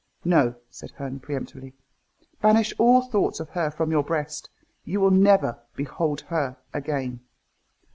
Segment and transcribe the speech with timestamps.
[0.25, 1.75] "No," said Herne peremptorily.
[2.41, 4.49] "Banish all thoughts of her from your breast.
[4.83, 7.19] You will never behold her again.